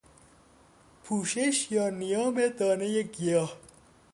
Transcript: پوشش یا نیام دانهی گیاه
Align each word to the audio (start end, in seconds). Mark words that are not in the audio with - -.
پوشش 1.03 1.67
یا 1.71 1.89
نیام 1.89 2.47
دانهی 2.47 3.03
گیاه 3.03 3.57